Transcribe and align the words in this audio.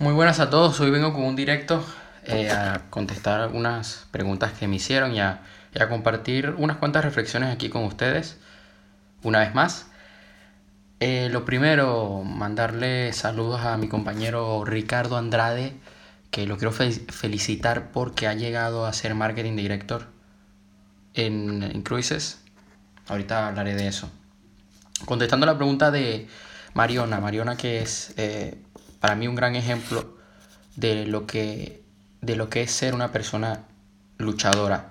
Muy 0.00 0.14
buenas 0.14 0.38
a 0.38 0.48
todos, 0.48 0.78
hoy 0.78 0.92
vengo 0.92 1.12
con 1.12 1.24
un 1.24 1.34
directo 1.34 1.84
eh, 2.22 2.48
a 2.50 2.82
contestar 2.88 3.40
algunas 3.40 4.06
preguntas 4.12 4.52
que 4.52 4.68
me 4.68 4.76
hicieron 4.76 5.12
y 5.12 5.18
a, 5.18 5.42
a, 5.76 5.88
compartir 5.88 6.54
unas 6.56 6.76
cuantas 6.76 7.04
reflexiones 7.04 7.52
aquí 7.52 7.68
con 7.68 7.82
ustedes 7.82 8.38
una 9.24 9.40
vez 9.40 9.56
más. 9.56 9.88
Eh, 11.00 11.28
lo 11.32 11.44
primero, 11.44 12.22
mandarle 12.22 13.12
saludos 13.12 13.62
a 13.62 13.76
mi 13.76 13.88
compañero 13.88 14.64
Ricardo 14.64 15.16
Andrade, 15.16 15.74
que 16.30 16.46
lo 16.46 16.58
quiero 16.58 16.70
felicitar 16.70 17.90
porque 17.90 18.28
ha 18.28 18.34
llegado 18.34 18.86
a 18.86 18.92
ser 18.92 19.16
marketing 19.16 19.56
director 19.56 20.06
en, 21.14 21.64
en 21.64 21.82
Cruises. 21.82 22.38
Ahorita 23.08 23.48
hablaré 23.48 23.74
de 23.74 23.88
eso. 23.88 24.08
Contestando 25.06 25.44
la 25.44 25.56
pregunta 25.56 25.90
de 25.90 26.28
Mariona, 26.74 27.18
Mariona 27.18 27.56
que 27.56 27.82
es 27.82 28.14
eh, 28.16 28.62
para 29.00 29.14
mí 29.14 29.28
un 29.28 29.34
gran 29.34 29.56
ejemplo 29.56 30.16
de 30.76 31.06
lo 31.06 31.26
que, 31.26 31.82
de 32.20 32.36
lo 32.36 32.48
que 32.48 32.62
es 32.62 32.70
ser 32.70 32.94
una 32.94 33.12
persona 33.12 33.64
luchadora. 34.18 34.90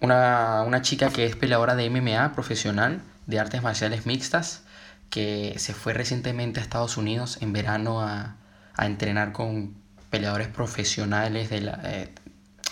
Una, 0.00 0.62
una 0.66 0.82
chica 0.82 1.10
que 1.10 1.26
es 1.26 1.36
peleadora 1.36 1.74
de 1.74 1.90
MMA 1.90 2.32
profesional, 2.32 3.02
de 3.26 3.40
artes 3.40 3.62
marciales 3.62 4.06
mixtas, 4.06 4.62
que 5.10 5.54
se 5.58 5.74
fue 5.74 5.92
recientemente 5.92 6.60
a 6.60 6.62
Estados 6.62 6.96
Unidos 6.96 7.38
en 7.40 7.52
verano 7.52 8.00
a, 8.00 8.36
a 8.74 8.86
entrenar 8.86 9.32
con 9.32 9.74
peleadores 10.10 10.48
profesionales 10.48 11.50
de 11.50 11.60
la, 11.60 11.80
eh, 11.84 12.08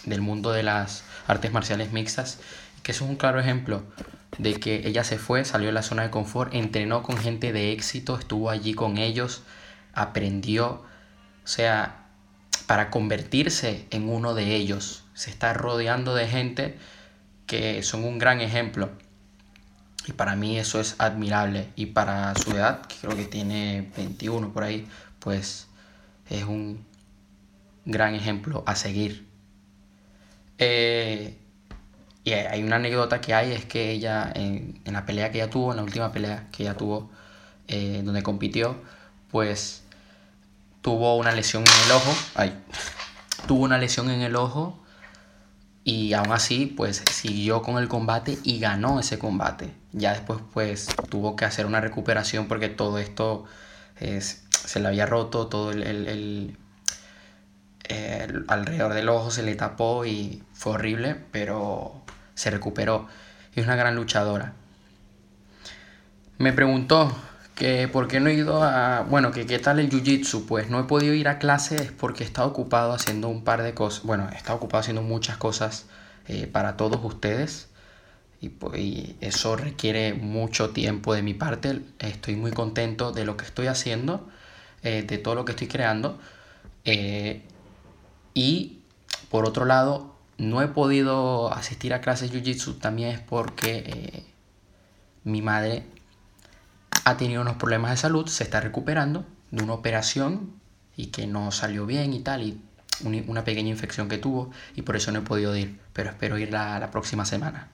del 0.04 0.20
mundo 0.20 0.52
de 0.52 0.62
las 0.62 1.04
artes 1.26 1.52
marciales 1.52 1.92
mixtas, 1.92 2.38
que 2.82 2.92
es 2.92 3.00
un 3.00 3.16
claro 3.16 3.40
ejemplo 3.40 3.82
de 4.38 4.54
que 4.54 4.86
ella 4.86 5.04
se 5.04 5.18
fue, 5.18 5.44
salió 5.44 5.68
de 5.68 5.72
la 5.72 5.82
zona 5.82 6.02
de 6.02 6.10
confort, 6.10 6.54
entrenó 6.54 7.02
con 7.02 7.16
gente 7.16 7.52
de 7.52 7.72
éxito, 7.72 8.18
estuvo 8.18 8.50
allí 8.50 8.74
con 8.74 8.98
ellos, 8.98 9.42
aprendió, 9.94 10.82
o 11.44 11.46
sea, 11.46 12.06
para 12.66 12.90
convertirse 12.90 13.86
en 13.90 14.08
uno 14.08 14.34
de 14.34 14.54
ellos. 14.54 15.04
Se 15.14 15.30
está 15.30 15.52
rodeando 15.52 16.14
de 16.14 16.26
gente 16.28 16.78
que 17.46 17.82
son 17.82 18.04
un 18.04 18.18
gran 18.18 18.40
ejemplo. 18.40 18.90
Y 20.06 20.12
para 20.12 20.36
mí 20.36 20.58
eso 20.58 20.80
es 20.80 20.96
admirable. 20.98 21.68
Y 21.76 21.86
para 21.86 22.34
su 22.34 22.52
edad, 22.52 22.82
que 22.86 22.96
creo 22.96 23.16
que 23.16 23.24
tiene 23.24 23.90
21 23.96 24.52
por 24.52 24.64
ahí, 24.64 24.86
pues 25.18 25.68
es 26.28 26.44
un 26.44 26.84
gran 27.84 28.14
ejemplo 28.14 28.64
a 28.66 28.74
seguir. 28.74 29.26
Eh, 30.58 31.36
y 32.24 32.32
hay 32.32 32.62
una 32.62 32.76
anécdota 32.76 33.20
que 33.20 33.34
hay, 33.34 33.52
es 33.52 33.64
que 33.64 33.90
ella, 33.90 34.30
en, 34.34 34.80
la 34.84 35.04
pelea 35.04 35.30
que 35.30 35.38
ella 35.38 35.50
tuvo, 35.50 35.72
en 35.72 35.78
la 35.78 35.82
última 35.82 36.12
pelea 36.12 36.48
que 36.52 36.62
ella 36.62 36.76
tuvo, 36.76 37.10
eh, 37.68 38.02
donde 38.04 38.22
compitió, 38.22 38.76
pues 39.30 39.81
tuvo 40.82 41.16
una 41.16 41.32
lesión 41.32 41.64
en 41.66 41.84
el 41.86 41.92
ojo, 41.92 42.14
ay, 42.34 42.52
tuvo 43.46 43.64
una 43.64 43.78
lesión 43.78 44.10
en 44.10 44.20
el 44.20 44.36
ojo 44.36 44.78
y 45.84 46.12
aún 46.12 46.32
así 46.32 46.66
pues 46.66 47.02
siguió 47.10 47.62
con 47.62 47.78
el 47.78 47.88
combate 47.88 48.38
y 48.42 48.58
ganó 48.58 49.00
ese 49.00 49.18
combate. 49.18 49.72
Ya 49.92 50.12
después 50.12 50.40
pues 50.52 50.88
tuvo 51.08 51.36
que 51.36 51.44
hacer 51.44 51.66
una 51.66 51.80
recuperación 51.80 52.48
porque 52.48 52.68
todo 52.68 52.98
esto 52.98 53.44
se 54.50 54.80
le 54.80 54.88
había 54.88 55.06
roto, 55.06 55.46
todo 55.46 55.70
el, 55.70 55.82
el, 55.82 56.56
el, 57.84 58.44
alrededor 58.48 58.94
del 58.94 59.08
ojo 59.08 59.30
se 59.30 59.42
le 59.42 59.54
tapó 59.54 60.04
y 60.04 60.42
fue 60.52 60.72
horrible, 60.72 61.16
pero 61.30 62.02
se 62.34 62.50
recuperó. 62.50 63.06
Es 63.54 63.64
una 63.64 63.76
gran 63.76 63.94
luchadora. 63.94 64.54
Me 66.38 66.52
preguntó 66.52 67.14
por 67.92 68.08
qué 68.08 68.18
no 68.18 68.28
he 68.28 68.34
ido 68.34 68.62
a... 68.62 69.02
Bueno, 69.02 69.30
que 69.30 69.46
qué 69.46 69.58
tal 69.58 69.78
el 69.78 69.90
Jiu-Jitsu. 69.90 70.46
Pues 70.46 70.68
no 70.70 70.80
he 70.80 70.84
podido 70.84 71.14
ir 71.14 71.28
a 71.28 71.38
clases 71.38 71.92
porque 71.92 72.24
he 72.24 72.26
estado 72.26 72.48
ocupado 72.48 72.92
haciendo 72.92 73.28
un 73.28 73.44
par 73.44 73.62
de 73.62 73.74
cosas. 73.74 74.04
Bueno, 74.04 74.28
he 74.32 74.36
estado 74.36 74.56
ocupado 74.56 74.80
haciendo 74.80 75.02
muchas 75.02 75.36
cosas 75.36 75.86
eh, 76.28 76.46
para 76.46 76.76
todos 76.76 77.00
ustedes. 77.04 77.68
Y, 78.40 78.48
pues, 78.48 79.14
eso 79.20 79.56
requiere 79.56 80.14
mucho 80.14 80.70
tiempo 80.70 81.14
de 81.14 81.22
mi 81.22 81.34
parte. 81.34 81.80
Estoy 82.00 82.36
muy 82.36 82.50
contento 82.50 83.12
de 83.12 83.24
lo 83.24 83.36
que 83.36 83.44
estoy 83.44 83.68
haciendo, 83.68 84.28
eh, 84.82 85.04
de 85.06 85.18
todo 85.18 85.34
lo 85.36 85.44
que 85.44 85.52
estoy 85.52 85.68
creando. 85.68 86.18
Eh, 86.84 87.42
y 88.34 88.80
por 89.30 89.46
otro 89.46 89.66
lado, 89.66 90.16
no 90.38 90.62
he 90.62 90.68
podido 90.68 91.52
asistir 91.52 91.94
a 91.94 92.00
clases 92.00 92.32
Jiu-Jitsu 92.32 92.78
también 92.80 93.10
es 93.10 93.20
porque 93.20 94.24
mi 95.24 95.42
madre 95.42 95.84
ha 97.04 97.16
tenido 97.16 97.42
unos 97.42 97.56
problemas 97.56 97.90
de 97.92 97.96
salud, 97.96 98.26
se 98.26 98.44
está 98.44 98.60
recuperando 98.60 99.24
de 99.50 99.62
una 99.62 99.74
operación 99.74 100.52
y 100.96 101.06
que 101.06 101.26
no 101.26 101.50
salió 101.52 101.86
bien 101.86 102.12
y 102.12 102.20
tal, 102.20 102.42
y 102.42 102.60
una 103.26 103.44
pequeña 103.44 103.70
infección 103.70 104.08
que 104.08 104.18
tuvo, 104.18 104.50
y 104.76 104.82
por 104.82 104.96
eso 104.96 105.10
no 105.12 105.20
he 105.20 105.22
podido 105.22 105.56
ir, 105.56 105.80
pero 105.92 106.10
espero 106.10 106.38
ir 106.38 106.52
la, 106.52 106.90
próxima 106.92 107.24
semana, 107.24 107.68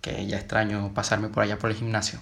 que 0.00 0.26
ya 0.26 0.36
extraño 0.36 0.92
pasarme 0.94 1.28
por 1.28 1.42
allá 1.42 1.58
por 1.58 1.70
el 1.70 1.76
gimnasio. 1.76 2.20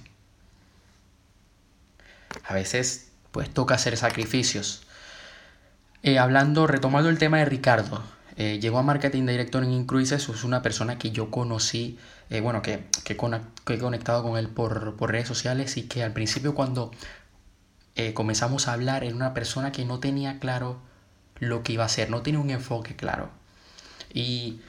A 2.44 2.54
veces, 2.54 3.10
pues 3.32 3.50
toca 3.52 3.74
hacer 3.74 3.96
sacrificios. 3.96 4.82
Eh, 6.02 6.18
hablando, 6.18 6.66
retomando 6.66 7.10
el 7.10 7.18
tema 7.18 7.38
de 7.38 7.44
Ricardo, 7.44 8.02
eh, 8.36 8.58
llegó 8.60 8.78
a 8.78 8.82
Marketing 8.82 9.26
Director 9.26 9.64
en 9.64 9.72
Incruises, 9.72 10.28
es 10.28 10.44
una 10.44 10.62
persona 10.62 10.98
que 10.98 11.10
yo 11.10 11.30
conocí, 11.30 11.98
eh, 12.30 12.40
bueno, 12.40 12.62
que, 12.62 12.86
que, 13.04 13.12
he 13.14 13.78
conectado 13.78 14.22
con 14.22 14.36
él 14.36 14.48
por, 14.48 14.96
por, 14.96 15.12
redes 15.12 15.28
sociales 15.28 15.76
y 15.76 15.84
que 15.84 16.02
al 16.02 16.12
principio 16.12 16.54
cuando 16.54 16.90
eh, 17.94 18.14
comenzamos 18.14 18.68
a 18.68 18.72
hablar 18.72 19.04
era 19.04 19.14
una 19.14 19.32
persona 19.32 19.72
que 19.72 19.84
no 19.84 20.00
tenía 20.00 20.38
claro 20.38 20.78
lo 21.38 21.62
que 21.62 21.74
iba 21.74 21.84
a 21.84 21.86
hacer, 21.86 22.10
no 22.10 22.22
tenía 22.22 22.40
un 22.40 22.50
enfoque 22.50 22.96
claro. 22.96 23.30
Y 24.12 24.60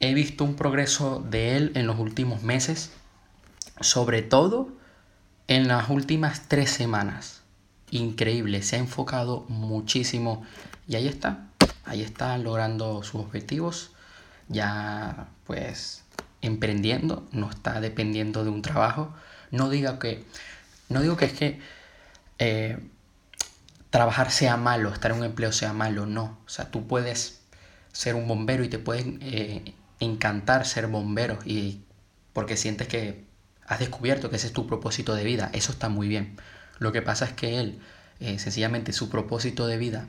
he 0.00 0.14
visto 0.14 0.44
un 0.44 0.56
progreso 0.56 1.24
de 1.28 1.56
él 1.56 1.72
en 1.74 1.86
los 1.86 1.98
últimos 1.98 2.42
meses, 2.42 2.90
sobre 3.80 4.22
todo 4.22 4.68
en 5.48 5.68
las 5.68 5.90
últimas 5.90 6.48
tres 6.48 6.70
semanas. 6.70 7.42
Increíble, 7.90 8.62
se 8.62 8.76
ha 8.76 8.78
enfocado 8.78 9.44
muchísimo 9.48 10.44
y 10.88 10.96
ahí 10.96 11.08
está, 11.08 11.48
ahí 11.84 12.02
está 12.02 12.36
logrando 12.38 13.02
sus 13.02 13.20
objetivos, 13.20 13.92
ya 14.48 15.28
pues 15.46 16.05
emprendiendo, 16.42 17.26
no 17.32 17.50
está 17.50 17.80
dependiendo 17.80 18.44
de 18.44 18.50
un 18.50 18.62
trabajo. 18.62 19.14
No 19.50 19.68
diga 19.68 19.98
que, 19.98 20.24
no 20.88 21.00
digo 21.02 21.16
que 21.16 21.26
es 21.26 21.32
que 21.32 21.60
eh, 22.38 22.78
trabajar 23.90 24.30
sea 24.30 24.56
malo, 24.56 24.92
estar 24.92 25.10
en 25.10 25.18
un 25.18 25.24
empleo 25.24 25.52
sea 25.52 25.72
malo, 25.72 26.06
no. 26.06 26.38
O 26.46 26.48
sea, 26.48 26.70
tú 26.70 26.86
puedes 26.86 27.40
ser 27.92 28.14
un 28.14 28.28
bombero 28.28 28.64
y 28.64 28.68
te 28.68 28.78
pueden 28.78 29.18
eh, 29.22 29.74
encantar 30.00 30.66
ser 30.66 30.86
bombero 30.86 31.38
y 31.44 31.80
porque 32.32 32.56
sientes 32.56 32.88
que 32.88 33.24
has 33.66 33.78
descubierto 33.78 34.30
que 34.30 34.36
ese 34.36 34.48
es 34.48 34.52
tu 34.52 34.66
propósito 34.66 35.14
de 35.14 35.24
vida, 35.24 35.50
eso 35.52 35.72
está 35.72 35.88
muy 35.88 36.08
bien. 36.08 36.36
Lo 36.78 36.92
que 36.92 37.02
pasa 37.02 37.24
es 37.24 37.32
que 37.32 37.58
él, 37.58 37.80
eh, 38.20 38.38
sencillamente 38.38 38.92
su 38.92 39.08
propósito 39.08 39.66
de 39.66 39.78
vida 39.78 40.06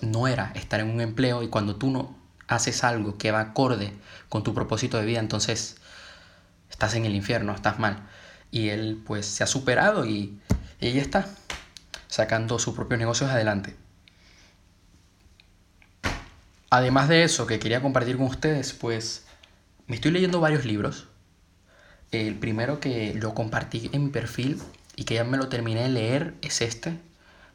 no 0.00 0.28
era 0.28 0.52
estar 0.54 0.80
en 0.80 0.88
un 0.88 1.00
empleo 1.00 1.42
y 1.42 1.48
cuando 1.48 1.76
tú 1.76 1.90
no 1.90 2.16
haces 2.48 2.82
algo 2.82 3.16
que 3.18 3.30
va 3.30 3.40
acorde 3.40 3.92
con 4.28 4.42
tu 4.42 4.54
propósito 4.54 4.98
de 4.98 5.06
vida, 5.06 5.20
entonces 5.20 5.76
estás 6.70 6.94
en 6.94 7.04
el 7.04 7.14
infierno, 7.14 7.54
estás 7.54 7.78
mal. 7.78 8.08
Y 8.50 8.70
él 8.70 9.02
pues 9.06 9.26
se 9.26 9.44
ha 9.44 9.46
superado 9.46 10.06
y, 10.06 10.40
y 10.80 10.92
ya 10.92 11.02
está, 11.02 11.28
sacando 12.08 12.58
sus 12.58 12.74
propios 12.74 12.98
negocios 12.98 13.30
adelante. 13.30 13.76
Además 16.70 17.08
de 17.08 17.22
eso 17.24 17.46
que 17.46 17.58
quería 17.58 17.80
compartir 17.80 18.16
con 18.16 18.26
ustedes, 18.26 18.72
pues 18.72 19.24
me 19.86 19.96
estoy 19.96 20.10
leyendo 20.10 20.40
varios 20.40 20.64
libros. 20.64 21.08
El 22.10 22.34
primero 22.34 22.80
que 22.80 23.14
lo 23.14 23.34
compartí 23.34 23.90
en 23.92 24.04
mi 24.04 24.10
perfil 24.10 24.60
y 24.96 25.04
que 25.04 25.14
ya 25.14 25.24
me 25.24 25.36
lo 25.36 25.48
terminé 25.48 25.82
de 25.82 25.88
leer 25.88 26.34
es 26.42 26.60
este, 26.60 26.98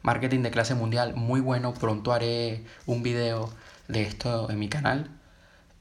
marketing 0.02 0.40
de 0.40 0.50
clase 0.50 0.74
mundial, 0.74 1.14
muy 1.14 1.40
bueno. 1.40 1.74
Pronto 1.74 2.12
haré 2.12 2.64
un 2.86 3.02
video 3.02 3.52
de 3.88 4.02
esto 4.02 4.50
en 4.50 4.58
mi 4.58 4.68
canal. 4.68 5.10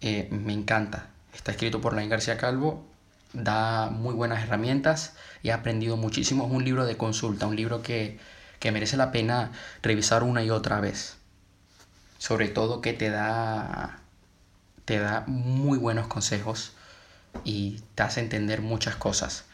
Eh, 0.01 0.27
me 0.31 0.53
encanta. 0.53 1.07
Está 1.33 1.51
escrito 1.51 1.81
por 1.81 1.93
Lain 1.93 2.09
García 2.09 2.37
Calvo. 2.37 2.85
Da 3.33 3.89
muy 3.89 4.13
buenas 4.13 4.43
herramientas 4.43 5.15
y 5.41 5.49
he 5.49 5.53
aprendido 5.53 5.97
muchísimo. 5.97 6.45
Es 6.45 6.51
un 6.51 6.63
libro 6.63 6.85
de 6.85 6.97
consulta, 6.97 7.47
un 7.47 7.55
libro 7.55 7.81
que, 7.81 8.19
que 8.59 8.71
merece 8.71 8.97
la 8.97 9.11
pena 9.11 9.51
revisar 9.81 10.23
una 10.23 10.43
y 10.43 10.49
otra 10.49 10.79
vez. 10.79 11.17
Sobre 12.19 12.47
todo 12.47 12.81
que 12.81 12.93
te 12.93 13.09
da, 13.09 13.99
te 14.85 14.99
da 14.99 15.23
muy 15.27 15.77
buenos 15.77 16.07
consejos 16.07 16.73
y 17.43 17.81
te 17.95 18.03
hace 18.03 18.19
entender 18.19 18.61
muchas 18.61 18.95
cosas. 18.95 19.45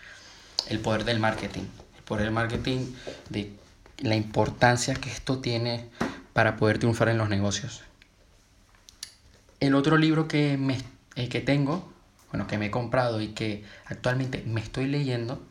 El 0.67 0.79
poder 0.79 1.05
del 1.05 1.19
marketing. 1.19 1.63
El 1.95 2.03
poder 2.03 2.25
del 2.25 2.33
marketing 2.33 2.93
de 3.29 3.53
la 3.99 4.15
importancia 4.15 4.93
que 4.95 5.09
esto 5.09 5.39
tiene 5.39 5.89
para 6.33 6.57
poder 6.57 6.79
triunfar 6.79 7.09
en 7.09 7.17
los 7.17 7.29
negocios. 7.29 7.83
El 9.59 9.75
otro 9.75 9.97
libro 9.97 10.27
que, 10.27 10.57
me, 10.57 10.77
eh, 11.15 11.27
que 11.27 11.41
tengo, 11.41 11.91
bueno, 12.31 12.47
que 12.47 12.57
me 12.57 12.67
he 12.67 12.71
comprado 12.71 13.21
y 13.21 13.29
que 13.29 13.65
actualmente 13.85 14.43
me 14.47 14.61
estoy 14.61 14.87
leyendo, 14.87 15.41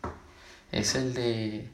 es 0.73 0.95
el 0.95 1.13
de, 1.13 1.69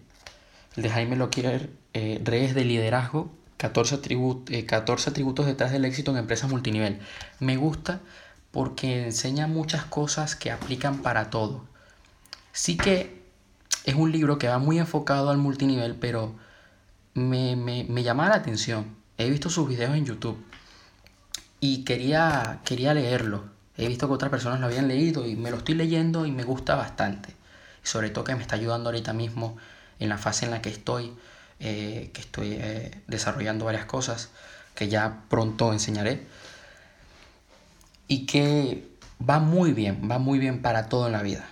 de 0.75 0.91
Jaime 0.91 1.15
Loquier, 1.15 1.71
eh, 1.93 2.21
de 2.23 2.65
Liderazgo, 2.65 3.31
14, 3.57 4.01
eh, 4.51 4.67
atributos 4.71 5.47
detrás 5.47 5.71
del 5.71 5.85
éxito 5.85 6.11
en 6.11 6.17
empresas 6.17 6.51
multinivel. 6.51 6.99
Me 7.39 7.57
gusta 7.57 8.01
porque 8.51 9.05
enseña 9.05 9.47
muchas 9.47 9.85
cosas 9.85 10.35
que 10.35 10.51
aplican 10.51 11.03
para 11.03 11.31
todo. 11.31 11.65
Sí 12.53 12.77
que 12.77 13.23
es 13.85 13.95
un 13.95 14.11
libro 14.11 14.39
que 14.39 14.49
va 14.49 14.59
muy 14.59 14.79
enfocado 14.81 15.31
al 15.31 15.39
multinivel, 15.39 15.95
pero 15.95 16.35
me, 17.15 17.55
me, 17.55 17.85
me 17.85 18.03
llama 18.03 18.29
la 18.29 18.37
atención. 18.37 18.97
He 19.19 19.31
visto 19.31 19.51
sus 19.51 19.69
videos 19.69 19.95
en 19.95 20.05
YouTube 20.05 20.45
y 21.65 21.83
quería, 21.83 22.61
quería 22.63 22.93
leerlo. 22.93 23.43
He 23.79 23.89
visto 23.89 24.07
que 24.07 24.13
otras 24.13 24.31
personas 24.31 24.61
lo 24.61 24.67
habían 24.67 24.87
leído 24.87 25.27
y 25.27 25.35
me 25.35 25.51
lo 25.51 25.57
estoy 25.57 25.75
leyendo 25.75 26.27
y 26.27 26.31
me 26.31 26.45
gusta 26.45 26.75
bastante. 26.75 27.35
sobre 27.83 28.11
todo 28.11 28.25
que 28.25 28.35
me 28.35 28.43
está 28.43 28.57
ayudando 28.57 28.91
ahorita 28.91 29.15
mismo 29.15 29.57
en 29.99 30.11
la 30.11 30.19
fase 30.19 30.45
en 30.45 30.51
la 30.51 30.61
que 30.61 30.69
estoy, 30.69 31.15
eh, 31.61 32.11
que 32.13 32.21
estoy 32.21 32.53
eh, 32.53 33.01
desarrollando 33.07 33.65
varias 33.65 33.87
cosas 33.87 34.29
que 34.75 34.89
ya 34.89 35.23
pronto 35.31 35.73
enseñaré. 35.73 36.27
Y 38.09 38.27
que 38.27 38.87
va 39.27 39.39
muy 39.39 39.73
bien, 39.73 40.07
va 40.11 40.19
muy 40.19 40.39
bien 40.39 40.61
para 40.61 40.91
todo 40.91 41.07
en 41.07 41.13
la 41.13 41.23
vida. 41.23 41.49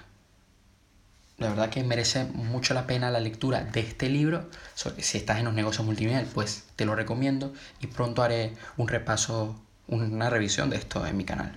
La 1.38 1.48
verdad 1.48 1.70
que 1.70 1.82
merece 1.84 2.24
mucho 2.24 2.74
la 2.74 2.86
pena 2.86 3.10
la 3.10 3.20
lectura 3.20 3.64
de 3.64 3.80
este 3.80 4.10
libro. 4.10 4.50
Si 4.74 5.16
estás 5.16 5.38
en 5.38 5.46
los 5.46 5.54
negocios 5.54 5.86
multinivel, 5.86 6.26
pues 6.26 6.64
te 6.76 6.84
lo 6.84 6.94
recomiendo 6.94 7.54
y 7.80 7.86
pronto 7.86 8.22
haré 8.22 8.52
un 8.76 8.88
repaso, 8.88 9.58
una 9.88 10.30
revisión 10.30 10.70
de 10.70 10.76
esto 10.76 11.06
en 11.06 11.16
mi 11.16 11.24
canal. 11.24 11.52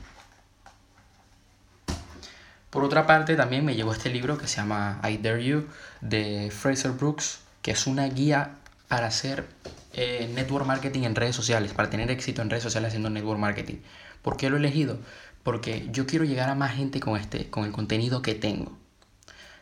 Por 2.69 2.83
otra 2.83 3.07
parte, 3.07 3.35
también 3.35 3.63
me 3.63 3.75
llegó 3.75 3.93
este 3.93 4.09
libro 4.09 4.37
que 4.37 4.47
se 4.47 4.57
llama 4.57 4.99
I 5.07 5.17
Dare 5.17 5.41
You 5.41 5.65
de 6.01 6.51
Fraser 6.51 6.91
Brooks, 6.91 7.39
que 7.61 7.71
es 7.71 7.87
una 7.87 8.05
guía 8.07 8.55
para 8.89 9.07
hacer 9.07 9.47
eh, 9.93 10.29
network 10.35 10.65
marketing 10.65 11.03
en 11.03 11.15
redes 11.15 11.37
sociales, 11.37 11.71
para 11.71 11.89
tener 11.89 12.11
éxito 12.11 12.41
en 12.41 12.49
redes 12.49 12.63
sociales 12.63 12.89
haciendo 12.89 13.09
network 13.09 13.39
marketing. 13.39 13.77
¿Por 14.21 14.35
qué 14.35 14.49
lo 14.49 14.57
he 14.57 14.59
elegido? 14.59 14.99
Porque 15.41 15.87
yo 15.91 16.05
quiero 16.05 16.25
llegar 16.25 16.49
a 16.49 16.55
más 16.55 16.75
gente 16.75 16.99
con, 16.99 17.17
este, 17.17 17.49
con 17.49 17.63
el 17.63 17.71
contenido 17.71 18.21
que 18.21 18.35
tengo. 18.35 18.77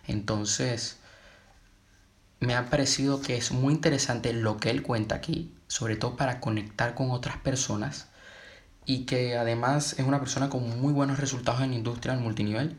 Entonces, 0.07 0.97
me 2.39 2.55
ha 2.55 2.69
parecido 2.69 3.21
que 3.21 3.37
es 3.37 3.51
muy 3.51 3.73
interesante 3.73 4.33
lo 4.33 4.57
que 4.57 4.71
él 4.71 4.81
cuenta 4.81 5.13
aquí, 5.13 5.53
sobre 5.67 5.97
todo 5.97 6.15
para 6.15 6.39
conectar 6.39 6.95
con 6.95 7.11
otras 7.11 7.37
personas 7.37 8.07
y 8.85 9.05
que 9.05 9.37
además 9.37 9.93
es 9.97 10.05
una 10.05 10.19
persona 10.19 10.49
con 10.49 10.79
muy 10.79 10.93
buenos 10.93 11.19
resultados 11.19 11.61
en 11.61 11.71
la 11.71 11.75
industria 11.75 12.13
en 12.13 12.21
multinivel 12.21 12.77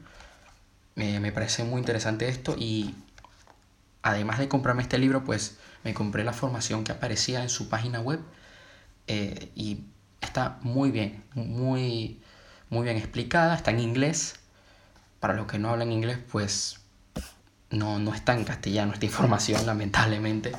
me 0.94 1.32
parece 1.32 1.64
muy 1.64 1.80
interesante 1.80 2.28
esto 2.28 2.54
y 2.56 2.94
además 4.02 4.38
de 4.38 4.48
comprarme 4.48 4.82
este 4.82 4.98
libro, 4.98 5.24
pues 5.24 5.56
me 5.82 5.94
compré 5.94 6.24
la 6.24 6.32
formación 6.32 6.84
que 6.84 6.92
aparecía 6.92 7.42
en 7.42 7.48
su 7.48 7.68
página 7.68 8.00
web 8.00 8.20
eh, 9.08 9.50
y 9.54 9.84
está 10.20 10.58
muy 10.62 10.90
bien, 10.90 11.24
muy, 11.34 12.20
muy 12.70 12.84
bien 12.84 12.96
explicada, 12.96 13.56
está 13.56 13.70
en 13.70 13.80
inglés. 13.80 14.36
Para 15.20 15.34
los 15.34 15.46
que 15.46 15.58
no 15.58 15.70
hablan 15.70 15.90
inglés, 15.90 16.18
pues 16.30 16.80
no, 17.70 17.98
no 17.98 18.14
está 18.14 18.34
en 18.34 18.44
castellano 18.44 18.92
esta 18.92 19.06
información, 19.06 19.66
lamentablemente. 19.66 20.52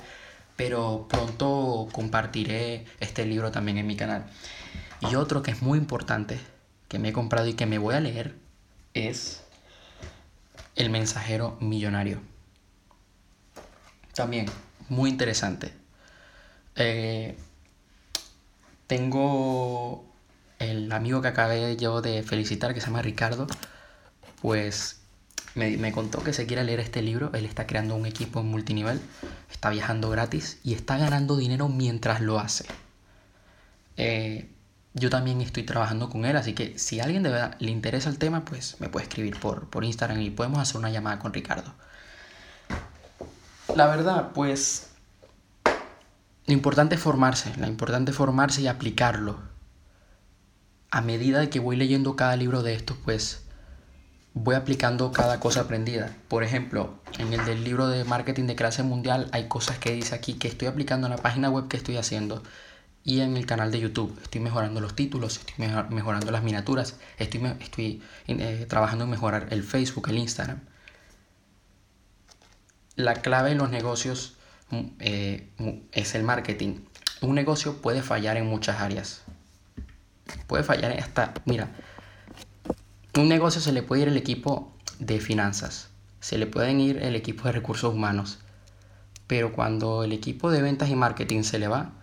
Pero 0.56 1.07
pronto 1.09 1.88
compartiré 1.91 2.86
este 3.00 3.25
libro 3.25 3.51
también 3.51 3.77
en 3.77 3.88
mi 3.88 3.95
canal. 3.95 4.25
Y 5.09 5.15
otro 5.15 5.41
que 5.41 5.51
es 5.51 5.61
muy 5.61 5.77
importante, 5.77 6.39
que 6.87 6.99
me 6.99 7.09
he 7.09 7.13
comprado 7.13 7.47
y 7.47 7.53
que 7.53 7.65
me 7.65 7.77
voy 7.77 7.95
a 7.95 7.99
leer, 7.99 8.35
es 8.93 9.43
el 10.75 10.89
mensajero 10.89 11.57
millonario. 11.59 12.21
También, 14.13 14.45
muy 14.89 15.09
interesante. 15.09 15.73
Eh, 16.75 17.37
tengo 18.87 20.05
el 20.59 20.91
amigo 20.91 21.21
que 21.21 21.27
acabé 21.27 21.75
yo 21.77 22.01
de 22.01 22.23
felicitar, 22.23 22.73
que 22.73 22.81
se 22.81 22.87
llama 22.87 23.01
Ricardo, 23.01 23.47
pues 24.41 25.01
me, 25.55 25.91
contó 25.91 26.23
que 26.23 26.33
se 26.33 26.45
quiere 26.45 26.63
leer 26.63 26.79
este 26.79 27.01
libro. 27.01 27.31
Él 27.33 27.45
está 27.45 27.65
creando 27.67 27.95
un 27.95 28.05
equipo 28.05 28.41
en 28.41 28.47
multinivel, 28.47 29.01
está 29.51 29.69
viajando 29.69 30.09
gratis 30.09 30.59
y 30.63 30.73
está 30.73 30.97
ganando 30.97 31.37
dinero 31.37 31.69
mientras 31.69 32.21
lo 32.21 32.39
hace. 32.39 32.65
Eh, 33.97 34.49
yo 34.95 35.09
también 35.09 35.42
estoy 35.42 35.63
trabajando 35.63 36.09
con 36.09 36.24
él, 36.24 36.38
así 36.38 36.53
que 36.53 36.80
si 36.80 37.01
a 37.01 37.03
alguien 37.03 37.21
de 37.21 37.30
verdad 37.30 37.56
le 37.59 37.69
interesa 37.69 38.09
el 38.09 38.18
tema, 38.18 38.45
pues 38.45 38.80
me 38.80 38.88
puede 38.88 39.03
escribir 39.03 39.38
por, 39.38 39.69
por 39.69 39.83
Instagram 39.83 40.21
y 40.21 40.30
podemos 40.30 40.59
hacer 40.59 40.77
una 40.77 40.89
llamada 40.89 41.19
con 41.19 41.33
Ricardo. 41.33 41.74
La 43.75 43.88
verdad, 43.88 44.31
pues 44.33 44.92
lo 46.45 46.53
importante 46.53 46.95
es 46.95 47.01
formarse, 47.01 47.53
lo 47.57 47.68
importante 47.68 48.12
es 48.12 48.18
formarse 48.18 48.62
y 48.62 48.68
aplicarlo. 48.68 49.38
A 50.92 51.01
medida 51.01 51.50
que 51.50 51.59
voy 51.59 51.75
leyendo 51.75 52.15
cada 52.15 52.38
libro 52.38 52.63
de 52.63 52.75
estos, 52.75 52.95
pues 53.03 53.44
voy 54.33 54.56
aplicando 54.56 55.12
cada 55.12 55.41
cosa 55.41 55.62
aprendida. 55.62 56.15
Por 56.30 56.44
ejemplo, 56.44 57.00
en 57.19 57.33
el 57.33 57.44
del 57.44 57.65
libro 57.65 57.89
de 57.89 58.06
marketing 58.06 58.45
de 58.45 58.56
clase 58.56 58.81
mundial 58.81 59.27
hay 59.33 59.50
cosas 59.50 59.77
que 59.77 59.91
dice 59.91 60.15
aquí 60.15 60.36
que 60.36 60.48
estoy 60.48 60.69
aplicando 60.69 61.07
en 61.07 61.12
la 61.12 61.21
página 61.21 61.50
web 61.50 61.68
que 61.68 61.75
estoy 61.75 61.98
haciendo 61.98 62.44
y 63.05 63.21
en 63.21 63.37
el 63.37 63.45
canal 63.45 63.71
de 63.71 63.79
YouTube. 63.79 64.19
Estoy 64.23 64.41
mejorando 64.41 64.81
los 64.81 64.95
títulos, 64.95 65.37
estoy 65.37 65.67
mejorando 65.89 66.31
las 66.31 66.43
miniaturas, 66.43 66.97
estoy, 67.19 67.45
estoy 67.61 68.01
eh, 68.27 68.65
trabajando 68.67 69.05
en 69.05 69.11
mejorar 69.11 69.47
el 69.51 69.63
Facebook, 69.63 70.09
el 70.09 70.17
Instagram. 70.17 70.59
La 72.95 73.13
clave 73.13 73.51
en 73.51 73.59
los 73.59 73.69
negocios 73.69 74.37
mm, 74.71 74.81
eh, 74.99 75.49
es 75.91 76.15
el 76.15 76.23
marketing. 76.23 76.79
Un 77.21 77.35
negocio 77.35 77.79
puede 77.79 78.01
fallar 78.01 78.37
en 78.37 78.47
muchas 78.47 78.81
áreas. 78.81 79.21
Puede 80.47 80.63
fallar 80.63 80.91
hasta, 80.99 81.35
mira, 81.45 81.69
un 83.15 83.29
negocio 83.29 83.61
se 83.61 83.71
le 83.71 83.83
puede 83.83 84.01
ir 84.01 84.07
el 84.07 84.17
equipo 84.17 84.75
de 84.97 85.19
finanzas, 85.19 85.89
se 86.19 86.39
le 86.39 86.47
pueden 86.47 86.81
ir 86.81 86.97
el 86.97 87.15
equipo 87.15 87.43
de 87.43 87.51
recursos 87.51 87.93
humanos, 87.93 88.39
pero 89.27 89.53
cuando 89.53 90.03
el 90.03 90.11
equipo 90.11 90.49
de 90.49 90.63
ventas 90.63 90.89
y 90.89 90.95
marketing 90.95 91.43
se 91.43 91.59
le 91.59 91.67
va, 91.67 91.93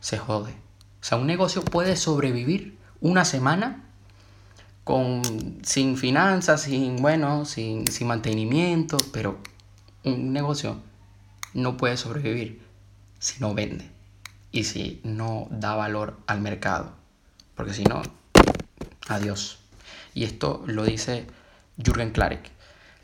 se 0.00 0.18
jode. 0.18 0.52
O 0.52 1.04
sea, 1.04 1.18
un 1.18 1.26
negocio 1.26 1.62
puede 1.64 1.96
sobrevivir 1.96 2.78
una 3.00 3.24
semana 3.24 3.84
con, 4.84 5.22
sin 5.62 5.96
finanzas, 5.96 6.62
sin, 6.62 6.96
bueno, 6.96 7.44
sin, 7.44 7.86
sin 7.86 8.06
mantenimiento, 8.08 8.96
pero 9.12 9.38
un 10.04 10.32
negocio 10.32 10.80
no 11.54 11.76
puede 11.76 11.96
sobrevivir 11.96 12.62
si 13.18 13.40
no 13.40 13.54
vende 13.54 13.90
y 14.52 14.64
si 14.64 15.00
no 15.04 15.46
da 15.50 15.74
valor 15.74 16.18
al 16.26 16.40
mercado. 16.40 16.92
Porque 17.54 17.74
si 17.74 17.84
no, 17.84 18.02
adiós. 19.08 19.58
Y 20.14 20.24
esto 20.24 20.62
lo 20.66 20.84
dice 20.84 21.26
Jürgen 21.76 22.10
Klarek. 22.10 22.50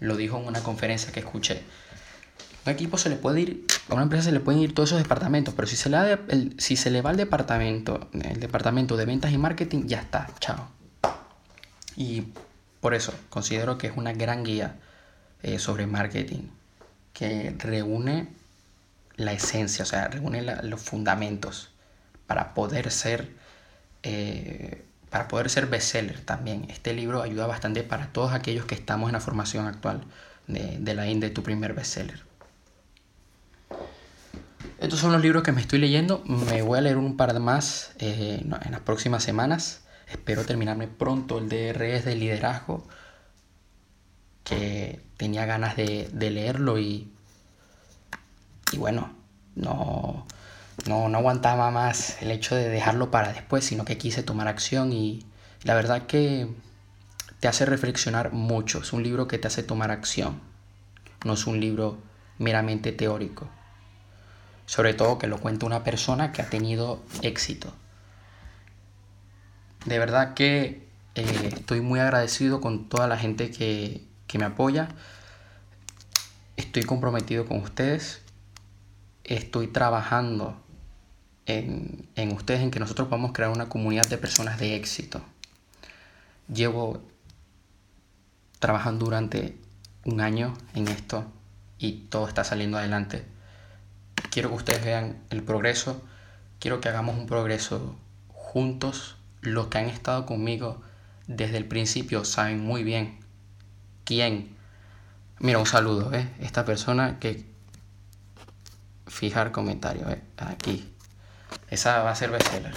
Lo 0.00 0.16
dijo 0.16 0.38
en 0.38 0.46
una 0.46 0.62
conferencia 0.62 1.12
que 1.12 1.20
escuché 1.20 1.62
un 2.66 2.72
equipo 2.72 2.98
se 2.98 3.08
le 3.08 3.14
puede 3.16 3.42
ir, 3.42 3.66
a 3.88 3.94
una 3.94 4.02
empresa 4.02 4.24
se 4.24 4.32
le 4.32 4.40
pueden 4.40 4.60
ir 4.60 4.74
todos 4.74 4.90
esos 4.90 5.02
departamentos, 5.02 5.54
pero 5.54 5.68
si 5.68 5.76
se 5.76 5.88
le, 5.88 6.18
si 6.58 6.76
se 6.76 6.90
le 6.90 7.02
va 7.02 7.12
el 7.12 7.16
departamento, 7.16 8.08
el 8.12 8.40
departamento 8.40 8.96
de 8.96 9.04
ventas 9.04 9.32
y 9.32 9.38
marketing, 9.38 9.86
ya 9.86 10.00
está, 10.00 10.28
chao. 10.40 10.68
Y 11.96 12.24
por 12.80 12.94
eso 12.94 13.14
considero 13.30 13.78
que 13.78 13.86
es 13.88 13.96
una 13.96 14.12
gran 14.12 14.44
guía 14.44 14.76
eh, 15.42 15.58
sobre 15.58 15.86
marketing 15.86 16.48
que 17.12 17.54
reúne 17.58 18.28
la 19.16 19.32
esencia, 19.32 19.84
o 19.84 19.86
sea, 19.86 20.08
reúne 20.08 20.42
los 20.64 20.80
fundamentos 20.82 21.70
para 22.26 22.54
poder 22.54 22.90
ser 22.90 23.30
eh, 24.02 24.84
para 25.10 25.28
poder 25.28 25.48
ser 25.48 25.66
bestseller 25.66 26.20
también. 26.20 26.66
Este 26.68 26.92
libro 26.92 27.22
ayuda 27.22 27.46
bastante 27.46 27.82
para 27.82 28.08
todos 28.08 28.32
aquellos 28.32 28.66
que 28.66 28.74
estamos 28.74 29.08
en 29.08 29.14
la 29.14 29.20
formación 29.20 29.66
actual 29.66 30.02
de, 30.46 30.78
de 30.78 30.94
la 30.94 31.06
INDE, 31.06 31.30
tu 31.30 31.42
primer 31.42 31.72
bestseller. 31.74 32.22
Estos 34.86 35.00
son 35.00 35.10
los 35.10 35.20
libros 35.20 35.42
que 35.42 35.50
me 35.50 35.60
estoy 35.60 35.80
leyendo. 35.80 36.22
Me 36.26 36.62
voy 36.62 36.78
a 36.78 36.80
leer 36.80 36.96
un 36.96 37.16
par 37.16 37.32
de 37.32 37.40
más 37.40 37.90
eh, 37.98 38.38
en 38.40 38.70
las 38.70 38.80
próximas 38.82 39.24
semanas. 39.24 39.80
Espero 40.06 40.44
terminarme 40.44 40.86
pronto 40.86 41.38
el 41.38 41.48
DRS 41.48 42.04
de 42.04 42.14
liderazgo. 42.14 42.86
Que 44.44 45.00
tenía 45.16 45.44
ganas 45.44 45.74
de, 45.74 46.08
leerlo 46.12 46.78
y, 46.78 47.12
y 48.70 48.76
bueno, 48.76 49.12
no, 49.56 50.24
no, 50.86 51.08
no 51.08 51.18
aguantaba 51.18 51.72
más 51.72 52.22
el 52.22 52.30
hecho 52.30 52.54
de 52.54 52.68
dejarlo 52.68 53.10
para 53.10 53.32
después, 53.32 53.64
sino 53.64 53.84
que 53.84 53.98
quise 53.98 54.22
tomar 54.22 54.46
acción 54.46 54.92
y 54.92 55.26
la 55.64 55.74
verdad 55.74 56.06
que 56.06 56.46
te 57.40 57.48
hace 57.48 57.66
reflexionar 57.66 58.32
mucho. 58.32 58.82
Es 58.82 58.92
un 58.92 59.02
libro 59.02 59.26
que 59.26 59.38
te 59.38 59.48
hace 59.48 59.64
tomar 59.64 59.90
acción. 59.90 60.40
No 61.24 61.32
es 61.32 61.44
un 61.48 61.58
libro 61.58 61.98
meramente 62.38 62.92
teórico 62.92 63.50
sobre 64.66 64.94
todo 64.94 65.18
que 65.18 65.28
lo 65.28 65.38
cuenta 65.38 65.66
una 65.66 65.84
persona 65.84 66.32
que 66.32 66.42
ha 66.42 66.50
tenido 66.50 67.02
éxito. 67.22 67.72
De 69.84 69.98
verdad 69.98 70.34
que 70.34 70.86
eh, 71.14 71.50
estoy 71.52 71.80
muy 71.80 72.00
agradecido 72.00 72.60
con 72.60 72.88
toda 72.88 73.06
la 73.06 73.16
gente 73.16 73.50
que, 73.50 74.04
que 74.26 74.38
me 74.38 74.44
apoya. 74.44 74.88
Estoy 76.56 76.82
comprometido 76.82 77.46
con 77.46 77.58
ustedes. 77.58 78.22
Estoy 79.22 79.68
trabajando 79.68 80.60
en, 81.46 82.08
en 82.16 82.32
ustedes, 82.32 82.60
en 82.62 82.70
que 82.72 82.80
nosotros 82.80 83.08
podamos 83.08 83.32
crear 83.32 83.50
una 83.50 83.68
comunidad 83.68 84.06
de 84.08 84.18
personas 84.18 84.58
de 84.58 84.74
éxito. 84.74 85.22
Llevo 86.52 87.02
trabajando 88.58 89.04
durante 89.04 89.56
un 90.04 90.20
año 90.20 90.54
en 90.74 90.88
esto 90.88 91.24
y 91.78 92.06
todo 92.08 92.26
está 92.26 92.42
saliendo 92.42 92.78
adelante. 92.78 93.35
Quiero 94.36 94.50
que 94.50 94.56
ustedes 94.56 94.84
vean 94.84 95.16
el 95.30 95.42
progreso, 95.42 96.04
quiero 96.60 96.78
que 96.82 96.90
hagamos 96.90 97.16
un 97.16 97.24
progreso 97.26 97.96
juntos. 98.28 99.16
Los 99.40 99.68
que 99.68 99.78
han 99.78 99.86
estado 99.86 100.26
conmigo 100.26 100.82
desde 101.26 101.56
el 101.56 101.64
principio 101.64 102.22
saben 102.26 102.60
muy 102.60 102.84
bien 102.84 103.18
quién. 104.04 104.54
Mira, 105.38 105.58
un 105.58 105.64
saludo, 105.64 106.12
¿eh? 106.12 106.28
Esta 106.38 106.66
persona 106.66 107.18
que... 107.18 107.46
Fijar 109.06 109.52
comentario, 109.52 110.06
¿eh? 110.10 110.20
Aquí. 110.36 110.86
Esa 111.70 112.02
va 112.02 112.10
a 112.10 112.14
ser 112.14 112.30
bestseller. 112.30 112.74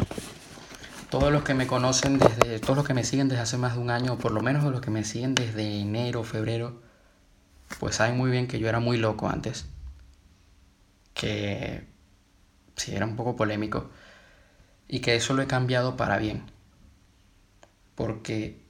Todos 1.10 1.30
los 1.30 1.44
que 1.44 1.56
me 1.56 1.68
conocen 1.68 2.20
desde, 2.20 2.60
todos 2.60 2.78
los 2.78 2.88
que 2.88 2.94
me 2.94 3.04
siguen 3.04 3.28
desde 3.28 3.42
hace 3.42 3.58
más 3.58 3.74
de 3.74 3.82
un 3.82 3.90
año, 3.90 4.18
por 4.18 4.32
lo 4.32 4.42
menos 4.42 4.64
los 4.64 4.80
que 4.80 4.92
me 4.92 5.04
siguen 5.04 5.36
desde 5.36 5.82
enero, 5.82 6.24
febrero, 6.24 6.82
pues 7.82 7.98
saben 7.98 8.16
muy 8.16 8.32
bien 8.32 8.48
que 8.48 8.60
yo 8.60 8.70
era 8.70 8.80
muy 8.80 8.96
loco 8.96 9.28
antes. 9.28 9.66
Que 11.14 11.86
sí, 12.76 12.96
era 12.96 13.06
un 13.06 13.16
poco 13.16 13.36
polémico. 13.36 13.90
Y 14.88 15.00
que 15.00 15.16
eso 15.16 15.34
lo 15.34 15.42
he 15.42 15.48
cambiado 15.48 15.98
para 15.98 16.18
bien. 16.18 16.44
Porque 17.96 18.62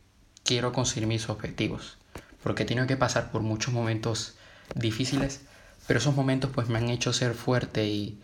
quiero 0.43 0.71
conseguir 0.73 1.07
mis 1.07 1.29
objetivos. 1.29 1.97
Porque 2.43 2.63
he 2.63 2.65
tenido 2.65 2.87
que 2.87 2.97
pasar 2.97 3.31
por 3.31 3.41
muchos 3.41 3.73
momentos 3.73 4.35
difíciles. 4.75 5.41
Pero 5.87 5.99
esos 5.99 6.15
momentos 6.15 6.51
pues 6.53 6.69
me 6.69 6.77
han 6.77 6.89
hecho 6.89 7.13
ser 7.13 7.33
fuerte 7.33 7.87
y 7.87 8.19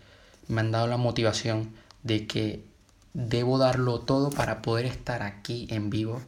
me 0.48 0.60
han 0.60 0.70
dado 0.70 0.86
la 0.86 0.96
motivación 0.96 1.74
de 2.02 2.26
que 2.26 2.64
debo 3.14 3.58
darlo 3.58 4.00
todo 4.00 4.30
para 4.30 4.62
poder 4.62 4.86
estar 4.86 5.22
aquí 5.22 5.66
en 5.70 5.90
vivo 5.90 6.22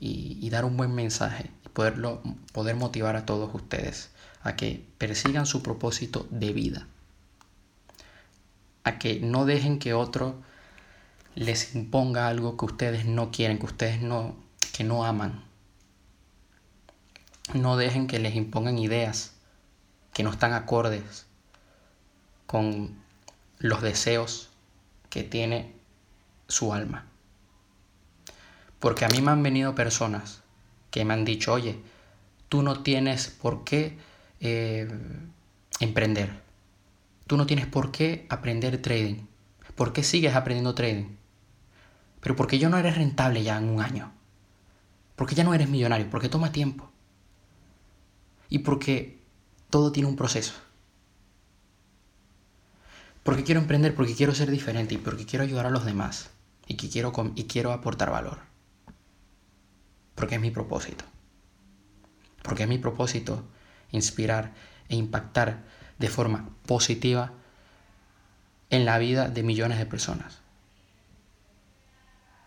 y, 0.00 0.38
y 0.40 0.50
dar 0.50 0.64
un 0.64 0.76
buen 0.76 0.94
mensaje 0.94 1.50
poderlo, 1.72 2.22
poder 2.52 2.76
motivar 2.76 3.16
a 3.16 3.26
todos 3.26 3.54
ustedes 3.54 4.10
a 4.42 4.56
que 4.56 4.86
persigan 4.98 5.46
su 5.46 5.62
propósito 5.62 6.26
de 6.30 6.52
vida, 6.52 6.86
a 8.84 8.98
que 8.98 9.20
no 9.20 9.44
dejen 9.44 9.78
que 9.78 9.94
otro 9.94 10.36
les 11.34 11.74
imponga 11.74 12.28
algo 12.28 12.56
que 12.56 12.64
ustedes 12.64 13.04
no 13.04 13.30
quieren, 13.30 13.58
que 13.58 13.66
ustedes 13.66 14.00
no, 14.00 14.36
que 14.72 14.84
no 14.84 15.04
aman. 15.04 15.44
No 17.54 17.76
dejen 17.76 18.06
que 18.06 18.18
les 18.18 18.34
impongan 18.36 18.78
ideas 18.78 19.32
que 20.12 20.22
no 20.22 20.30
están 20.30 20.52
acordes 20.52 21.26
con 22.46 22.96
los 23.58 23.82
deseos 23.82 24.50
que 25.08 25.22
tiene 25.22 25.72
su 26.48 26.72
alma. 26.72 27.06
Porque 28.78 29.04
a 29.04 29.08
mí 29.08 29.20
me 29.20 29.30
han 29.30 29.42
venido 29.42 29.74
personas 29.74 30.42
que 30.90 31.04
me 31.04 31.14
han 31.14 31.24
dicho, 31.24 31.52
oye, 31.52 31.78
tú 32.48 32.62
no 32.62 32.82
tienes 32.82 33.28
por 33.28 33.64
qué 33.64 33.98
eh, 34.40 34.88
emprender. 35.80 36.49
Tú 37.30 37.36
no 37.36 37.46
tienes 37.46 37.66
por 37.66 37.92
qué 37.92 38.26
aprender 38.28 38.82
trading. 38.82 39.28
¿Por 39.76 39.92
qué 39.92 40.02
sigues 40.02 40.34
aprendiendo 40.34 40.74
trading? 40.74 41.14
Pero 42.20 42.34
porque 42.34 42.58
yo 42.58 42.68
no 42.68 42.76
eres 42.76 42.96
rentable 42.96 43.44
ya 43.44 43.56
en 43.56 43.68
un 43.68 43.80
año. 43.80 44.10
Porque 45.14 45.36
ya 45.36 45.44
no 45.44 45.54
eres 45.54 45.68
millonario. 45.68 46.10
Porque 46.10 46.28
toma 46.28 46.50
tiempo. 46.50 46.90
Y 48.48 48.58
porque 48.58 49.22
todo 49.70 49.92
tiene 49.92 50.08
un 50.08 50.16
proceso. 50.16 50.54
Porque 53.22 53.44
quiero 53.44 53.60
emprender, 53.60 53.94
porque 53.94 54.16
quiero 54.16 54.34
ser 54.34 54.50
diferente 54.50 54.94
y 54.94 54.98
porque 54.98 55.24
quiero 55.24 55.44
ayudar 55.44 55.66
a 55.66 55.70
los 55.70 55.84
demás. 55.84 56.30
Y, 56.66 56.74
que 56.74 56.90
quiero, 56.90 57.12
y 57.36 57.44
quiero 57.44 57.70
aportar 57.70 58.10
valor. 58.10 58.40
Porque 60.16 60.34
es 60.34 60.40
mi 60.40 60.50
propósito. 60.50 61.04
Porque 62.42 62.64
es 62.64 62.68
mi 62.68 62.78
propósito 62.78 63.44
inspirar 63.92 64.52
e 64.88 64.96
impactar 64.96 65.78
de 66.00 66.08
forma 66.08 66.48
positiva 66.66 67.30
en 68.70 68.86
la 68.86 68.96
vida 68.96 69.28
de 69.28 69.42
millones 69.42 69.78
de 69.78 69.84
personas. 69.84 70.38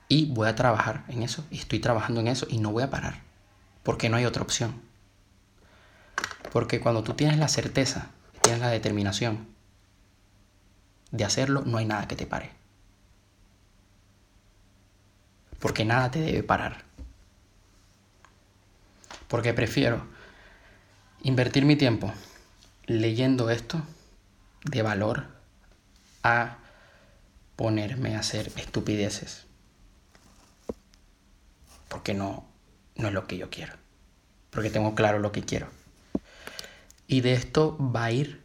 Y 0.09 0.25
voy 0.33 0.49
a 0.49 0.55
trabajar 0.55 1.05
en 1.07 1.21
eso, 1.21 1.45
y 1.51 1.59
estoy 1.59 1.79
trabajando 1.79 2.19
en 2.19 2.27
eso, 2.27 2.47
y 2.49 2.57
no 2.57 2.71
voy 2.71 2.81
a 2.81 2.89
parar, 2.89 3.21
porque 3.83 4.09
no 4.09 4.17
hay 4.17 4.25
otra 4.25 4.41
opción. 4.41 4.81
Porque 6.51 6.79
cuando 6.79 7.03
tú 7.03 7.13
tienes 7.13 7.37
la 7.37 7.47
certeza, 7.47 8.09
tienes 8.41 8.59
la 8.59 8.69
determinación 8.69 9.47
de 11.11 11.23
hacerlo, 11.23 11.61
no 11.63 11.77
hay 11.77 11.85
nada 11.85 12.07
que 12.07 12.15
te 12.15 12.25
pare. 12.25 12.49
Porque 15.59 15.85
nada 15.85 16.09
te 16.09 16.19
debe 16.19 16.41
parar. 16.41 16.83
Porque 19.27 19.53
prefiero 19.53 20.05
invertir 21.21 21.65
mi 21.65 21.75
tiempo 21.75 22.11
leyendo 22.85 23.49
esto 23.49 23.81
de 24.65 24.81
valor 24.81 25.25
a 26.23 26.57
ponerme 27.55 28.15
a 28.15 28.19
hacer 28.19 28.51
estupideces. 28.57 29.45
Porque 31.89 32.13
no, 32.13 32.45
no 32.95 33.07
es 33.07 33.13
lo 33.13 33.27
que 33.27 33.37
yo 33.37 33.49
quiero. 33.49 33.73
Porque 34.49 34.69
tengo 34.69 34.95
claro 34.95 35.19
lo 35.19 35.31
que 35.31 35.43
quiero. 35.43 35.67
Y 37.07 37.21
de 37.21 37.33
esto 37.33 37.77
va 37.77 38.05
a 38.05 38.11
ir 38.11 38.43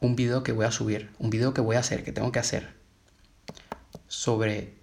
un 0.00 0.16
video 0.16 0.42
que 0.42 0.52
voy 0.52 0.66
a 0.66 0.70
subir, 0.70 1.10
un 1.18 1.30
video 1.30 1.54
que 1.54 1.60
voy 1.60 1.76
a 1.76 1.80
hacer, 1.80 2.04
que 2.04 2.12
tengo 2.12 2.32
que 2.32 2.38
hacer, 2.38 2.74
sobre 4.08 4.74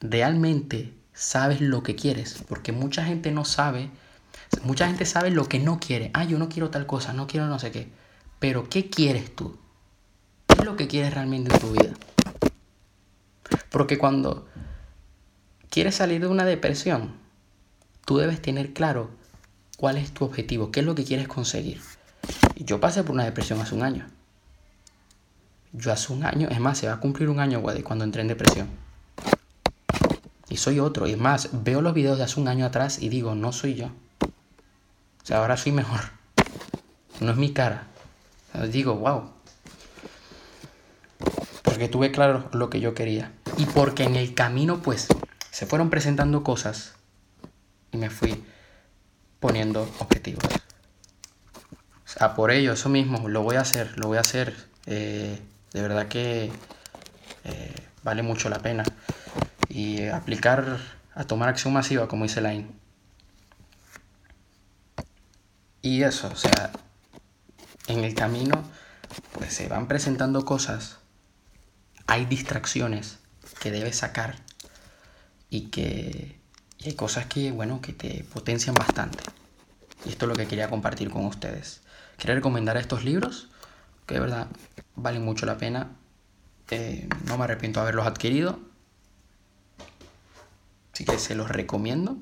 realmente 0.00 0.94
sabes 1.12 1.60
lo 1.60 1.82
que 1.82 1.96
quieres, 1.96 2.42
porque 2.48 2.72
mucha 2.72 3.04
gente 3.04 3.32
no 3.32 3.44
sabe, 3.44 3.90
mucha 4.62 4.86
gente 4.86 5.04
sabe 5.06 5.30
lo 5.30 5.48
que 5.48 5.58
no 5.58 5.78
quiere. 5.80 6.10
Ah, 6.14 6.24
yo 6.24 6.38
no 6.38 6.48
quiero 6.48 6.70
tal 6.70 6.86
cosa, 6.86 7.12
no 7.12 7.26
quiero 7.26 7.46
no 7.46 7.58
sé 7.58 7.70
qué. 7.70 7.88
Pero 8.38 8.68
¿qué 8.68 8.90
quieres 8.90 9.34
tú? 9.34 9.56
¿Qué 10.46 10.56
es 10.60 10.64
lo 10.64 10.76
que 10.76 10.88
quieres 10.88 11.14
realmente 11.14 11.54
en 11.54 11.60
tu 11.60 11.72
vida? 11.72 11.92
Porque 13.70 13.98
cuando 13.98 14.46
quieres 15.70 15.94
salir 15.94 16.20
de 16.20 16.26
una 16.26 16.44
depresión, 16.44 17.14
tú 18.04 18.18
debes 18.18 18.40
tener 18.40 18.72
claro 18.72 19.10
cuál 19.76 19.96
es 19.96 20.12
tu 20.12 20.24
objetivo, 20.24 20.70
qué 20.70 20.80
es 20.80 20.86
lo 20.86 20.94
que 20.94 21.04
quieres 21.04 21.28
conseguir. 21.28 21.80
Yo 22.56 22.80
pasé 22.80 23.02
por 23.02 23.14
una 23.14 23.24
depresión 23.24 23.60
hace 23.60 23.74
un 23.74 23.82
año. 23.82 24.06
Yo 25.72 25.92
hace 25.92 26.12
un 26.12 26.24
año, 26.24 26.48
es 26.48 26.60
más, 26.60 26.78
se 26.78 26.86
va 26.86 26.94
a 26.94 27.00
cumplir 27.00 27.28
un 27.28 27.40
año, 27.40 27.62
cuando 27.62 28.04
entré 28.04 28.22
en 28.22 28.28
depresión. 28.28 28.68
Y 30.48 30.56
soy 30.56 30.80
otro. 30.80 31.06
Y 31.06 31.12
es 31.12 31.18
más, 31.18 31.50
veo 31.52 31.82
los 31.82 31.92
videos 31.92 32.16
de 32.18 32.24
hace 32.24 32.40
un 32.40 32.48
año 32.48 32.64
atrás 32.64 33.02
y 33.02 33.08
digo, 33.08 33.34
no 33.34 33.52
soy 33.52 33.74
yo. 33.74 33.90
O 35.26 35.28
sea, 35.28 35.38
ahora 35.38 35.56
soy 35.56 35.72
mejor. 35.72 35.98
No 37.18 37.32
es 37.32 37.36
mi 37.36 37.52
cara. 37.52 37.88
digo, 38.70 38.94
wow. 38.94 39.28
Porque 41.64 41.88
tuve 41.88 42.12
claro 42.12 42.48
lo 42.52 42.70
que 42.70 42.78
yo 42.78 42.94
quería. 42.94 43.32
Y 43.58 43.66
porque 43.66 44.04
en 44.04 44.14
el 44.14 44.34
camino, 44.34 44.82
pues, 44.82 45.08
se 45.50 45.66
fueron 45.66 45.90
presentando 45.90 46.44
cosas. 46.44 46.94
Y 47.90 47.96
me 47.96 48.08
fui 48.08 48.44
poniendo 49.40 49.92
objetivos. 49.98 50.44
O 50.44 52.08
sea, 52.08 52.36
por 52.36 52.52
ello, 52.52 52.74
eso 52.74 52.88
mismo, 52.88 53.28
lo 53.28 53.42
voy 53.42 53.56
a 53.56 53.62
hacer, 53.62 53.98
lo 53.98 54.06
voy 54.06 54.18
a 54.18 54.20
hacer. 54.20 54.54
Eh, 54.86 55.40
de 55.72 55.82
verdad 55.82 56.06
que 56.06 56.52
eh, 57.42 57.74
vale 58.04 58.22
mucho 58.22 58.48
la 58.48 58.60
pena 58.60 58.84
y 59.68 60.06
aplicar 60.06 60.78
a 61.16 61.24
tomar 61.24 61.48
acción 61.48 61.72
masiva, 61.72 62.06
como 62.06 62.22
dice 62.22 62.40
Line. 62.40 62.85
Y 65.86 66.02
eso, 66.02 66.26
o 66.26 66.34
sea, 66.34 66.72
en 67.86 68.02
el 68.02 68.12
camino, 68.12 68.64
pues 69.34 69.54
se 69.54 69.68
van 69.68 69.86
presentando 69.86 70.44
cosas, 70.44 70.98
hay 72.08 72.24
distracciones 72.24 73.20
que 73.60 73.70
debes 73.70 73.98
sacar 73.98 74.34
y 75.48 75.68
que 75.68 76.40
y 76.78 76.88
hay 76.88 76.94
cosas 76.96 77.26
que, 77.26 77.52
bueno, 77.52 77.80
que 77.80 77.92
te 77.92 78.24
potencian 78.24 78.74
bastante. 78.74 79.22
Y 80.04 80.08
esto 80.08 80.24
es 80.24 80.28
lo 80.30 80.34
que 80.34 80.48
quería 80.48 80.68
compartir 80.68 81.08
con 81.08 81.24
ustedes. 81.24 81.82
Quería 82.18 82.34
recomendar 82.34 82.76
estos 82.76 83.04
libros, 83.04 83.46
que 84.06 84.14
de 84.14 84.20
verdad 84.20 84.48
valen 84.96 85.24
mucho 85.24 85.46
la 85.46 85.56
pena. 85.56 85.92
Eh, 86.72 87.08
no 87.26 87.38
me 87.38 87.44
arrepiento 87.44 87.78
de 87.78 87.82
haberlos 87.82 88.08
adquirido. 88.08 88.58
Así 90.92 91.04
que 91.04 91.16
se 91.20 91.36
los 91.36 91.48
recomiendo. 91.48 92.16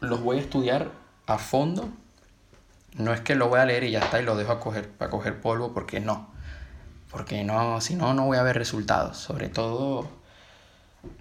Los 0.00 0.22
voy 0.22 0.38
a 0.38 0.40
estudiar 0.40 1.09
a 1.34 1.38
fondo. 1.38 1.88
No 2.94 3.12
es 3.12 3.20
que 3.20 3.34
lo 3.34 3.48
voy 3.48 3.60
a 3.60 3.64
leer 3.64 3.84
y 3.84 3.92
ya 3.92 4.00
está 4.00 4.20
y 4.20 4.24
lo 4.24 4.36
dejo 4.36 4.52
a 4.52 4.60
coger, 4.60 4.88
para 4.90 5.10
coger 5.10 5.40
polvo, 5.40 5.72
porque 5.72 6.00
no. 6.00 6.28
Porque 7.10 7.44
no, 7.44 7.80
si 7.80 7.94
no, 7.94 8.14
no 8.14 8.26
voy 8.26 8.38
a 8.38 8.42
ver 8.42 8.56
resultados. 8.56 9.16
Sobre 9.16 9.48
todo 9.48 10.08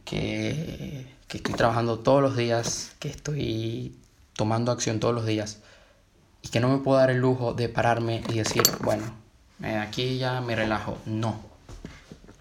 que, 0.05 1.13
que 1.27 1.37
estoy 1.37 1.53
trabajando 1.53 1.99
todos 1.99 2.21
los 2.21 2.35
días, 2.35 2.95
que 2.99 3.09
estoy 3.09 3.97
tomando 4.33 4.71
acción 4.71 4.99
todos 4.99 5.13
los 5.13 5.25
días 5.25 5.59
y 6.41 6.49
que 6.49 6.59
no 6.59 6.69
me 6.69 6.77
puedo 6.77 6.97
dar 6.97 7.11
el 7.11 7.17
lujo 7.17 7.53
de 7.53 7.69
pararme 7.69 8.23
y 8.29 8.37
decir, 8.37 8.63
bueno, 8.81 9.03
aquí 9.81 10.17
ya 10.17 10.41
me 10.41 10.55
relajo. 10.55 10.97
No, 11.05 11.49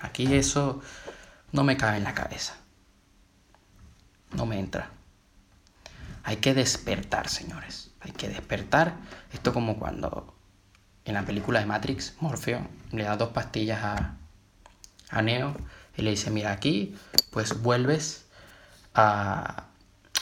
Aquí 0.00 0.32
eso 0.34 0.80
no 1.52 1.64
me 1.64 1.76
cabe 1.76 1.96
en 1.96 2.04
la 2.04 2.14
cabeza. 2.14 2.56
No 4.32 4.46
me 4.46 4.58
entra. 4.58 4.90
Hay 6.28 6.36
que 6.36 6.52
despertar, 6.52 7.30
señores. 7.30 7.90
Hay 8.00 8.10
que 8.10 8.28
despertar. 8.28 8.96
Esto 9.32 9.54
como 9.54 9.78
cuando 9.78 10.34
en 11.06 11.14
la 11.14 11.24
película 11.24 11.58
de 11.58 11.64
Matrix, 11.64 12.16
Morfeo 12.20 12.68
le 12.92 13.04
da 13.04 13.16
dos 13.16 13.30
pastillas 13.30 13.82
a, 15.10 15.22
Neo 15.22 15.56
y 15.96 16.02
le 16.02 16.10
dice, 16.10 16.30
mira, 16.30 16.52
aquí 16.52 16.94
pues 17.30 17.62
vuelves 17.62 18.26
a, 18.92 19.68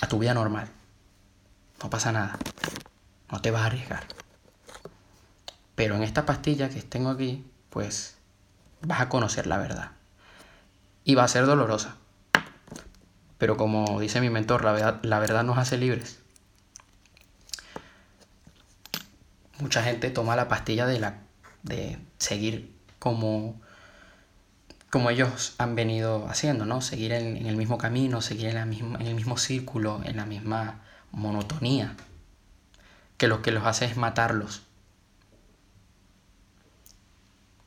a 0.00 0.06
tu 0.06 0.20
vida 0.20 0.32
normal. 0.32 0.68
No 1.82 1.90
pasa 1.90 2.12
nada. 2.12 2.38
No 3.28 3.42
te 3.42 3.50
vas 3.50 3.62
a 3.62 3.66
arriesgar. 3.66 4.04
Pero 5.74 5.96
en 5.96 6.04
esta 6.04 6.24
pastilla 6.24 6.68
que 6.68 6.82
tengo 6.82 7.10
aquí, 7.10 7.44
pues 7.68 8.16
vas 8.80 9.00
a 9.00 9.08
conocer 9.08 9.48
la 9.48 9.58
verdad. 9.58 9.90
Y 11.02 11.16
va 11.16 11.24
a 11.24 11.28
ser 11.28 11.46
dolorosa. 11.46 11.96
Pero 13.38 13.56
como 13.56 14.00
dice 14.00 14.20
mi 14.20 14.30
mentor, 14.30 14.64
la 14.64 14.72
verdad, 14.72 15.00
la 15.02 15.18
verdad 15.18 15.44
nos 15.44 15.58
hace 15.58 15.76
libres. 15.76 16.20
Mucha 19.58 19.82
gente 19.82 20.10
toma 20.10 20.36
la 20.36 20.48
pastilla 20.48 20.86
de, 20.86 20.98
la, 21.00 21.22
de 21.62 21.98
seguir 22.18 22.74
como, 22.98 23.60
como 24.90 25.10
ellos 25.10 25.54
han 25.58 25.74
venido 25.74 26.26
haciendo, 26.28 26.66
¿no? 26.66 26.80
Seguir 26.80 27.12
en, 27.12 27.46
el 27.46 27.56
mismo 27.56 27.78
camino, 27.78 28.20
seguir 28.20 28.48
en, 28.48 28.54
la 28.54 28.66
misma, 28.66 28.98
en 28.98 29.06
el 29.06 29.14
mismo 29.14 29.36
círculo, 29.36 30.00
en 30.04 30.16
la 30.16 30.26
misma 30.26 30.82
monotonía, 31.12 31.96
que 33.16 33.28
lo 33.28 33.42
que 33.42 33.50
los 33.50 33.64
hace 33.64 33.86
es 33.86 33.96
matarlos. 33.96 34.62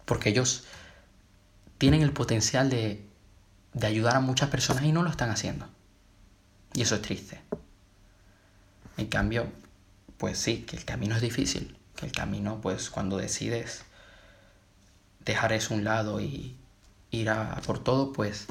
Porque 0.06 0.30
ellos 0.30 0.66
tienen 1.78 2.02
el 2.02 2.12
potencial 2.12 2.70
de 2.70 3.09
de 3.80 3.88
ayudar 3.88 4.16
a 4.16 4.20
muchas 4.20 4.50
personas 4.50 4.84
y 4.84 4.92
no 4.92 5.04
lo 5.04 5.10
están 5.10 5.30
haciendo. 5.30 5.68
Y 6.74 6.82
eso 6.82 6.96
es 6.96 7.02
triste. 7.02 7.42
En 8.98 9.08
cambio, 9.08 9.48
pues 10.18 10.38
sí, 10.38 10.64
que 10.64 10.76
el 10.76 10.86
camino 10.86 11.16
es 11.16 11.22
difícil, 11.22 11.78
que 11.96 12.06
el 12.06 12.12
camino, 12.12 12.60
pues 12.62 12.90
cuando 12.90 13.18
decides 13.18 13.84
dejar 15.24 15.54
eso 15.54 15.74
a 15.74 15.78
un 15.78 15.84
lado 15.84 16.20
y 16.20 16.58
ir 17.12 17.30
a 17.30 17.56
por 17.66 17.84
todo, 17.84 18.14
pues 18.14 18.48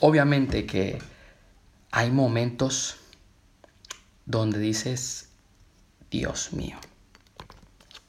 obviamente 0.00 0.66
que 0.66 0.98
hay 1.90 2.10
momentos 2.10 2.96
donde 4.24 4.58
dices, 4.58 5.28
Dios 6.10 6.52
mío. 6.52 6.78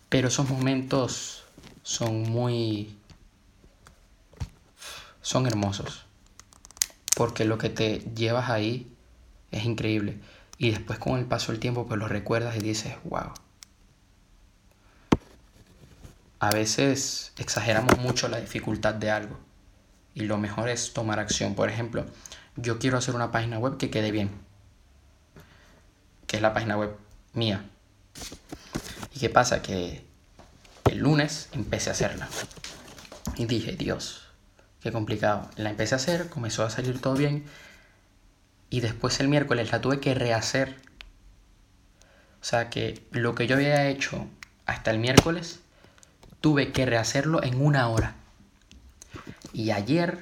Pero 0.09 0.27
esos 0.27 0.47
momentos 0.49 1.43
son 1.81 2.21
muy 2.23 2.95
son 5.23 5.47
hermosos. 5.47 6.05
Porque 7.15 7.45
lo 7.45 7.57
que 7.57 7.69
te 7.69 7.99
llevas 8.15 8.51
ahí 8.51 8.93
es 9.49 9.65
increíble. 9.65 10.19
Y 10.59 10.69
después 10.69 10.99
con 10.99 11.17
el 11.17 11.25
paso 11.25 11.51
del 11.51 11.59
tiempo 11.59 11.87
pues 11.87 11.99
lo 11.99 12.07
recuerdas 12.07 12.55
y 12.55 12.59
dices, 12.59 12.93
wow. 13.05 13.33
A 16.39 16.51
veces 16.51 17.31
exageramos 17.37 17.97
mucho 17.97 18.27
la 18.27 18.39
dificultad 18.39 18.93
de 18.93 19.09
algo. 19.09 19.39
Y 20.13 20.21
lo 20.25 20.37
mejor 20.37 20.69
es 20.69 20.93
tomar 20.93 21.19
acción. 21.19 21.55
Por 21.55 21.69
ejemplo, 21.69 22.05
yo 22.57 22.77
quiero 22.77 22.97
hacer 22.97 23.15
una 23.15 23.31
página 23.31 23.57
web 23.57 23.77
que 23.77 23.89
quede 23.89 24.11
bien. 24.11 24.29
Que 26.27 26.35
es 26.35 26.41
la 26.41 26.53
página 26.53 26.77
web 26.77 26.95
mía. 27.33 27.65
¿Y 29.15 29.19
qué 29.19 29.29
pasa? 29.29 29.61
Que 29.61 30.03
el 30.91 30.97
lunes 30.97 31.49
empecé 31.53 31.89
a 31.89 31.93
hacerla. 31.93 32.27
Y 33.37 33.45
dije, 33.45 33.71
Dios, 33.73 34.22
Qué 34.83 34.91
complicado. 34.91 35.49
La 35.55 35.69
empecé 35.69 35.95
a 35.95 35.97
hacer, 35.97 36.29
comenzó 36.29 36.65
a 36.65 36.69
salir 36.69 36.99
todo 36.99 37.15
bien. 37.15 37.45
Y 38.69 38.81
después 38.81 39.17
el 39.21 39.29
miércoles 39.29 39.71
la 39.71 39.79
tuve 39.79 40.01
que 40.01 40.13
rehacer. 40.13 40.75
O 42.41 42.43
sea 42.43 42.69
que 42.69 43.07
lo 43.11 43.33
que 43.33 43.47
yo 43.47 43.55
había 43.55 43.87
hecho 43.87 44.27
hasta 44.65 44.91
el 44.91 44.99
miércoles, 44.99 45.61
tuve 46.41 46.73
que 46.73 46.85
rehacerlo 46.85 47.41
en 47.43 47.61
una 47.61 47.87
hora. 47.87 48.15
Y 49.53 49.71
ayer 49.71 50.19